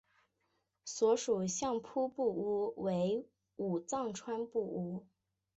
[0.83, 5.05] 所属相扑部屋为武藏川部屋。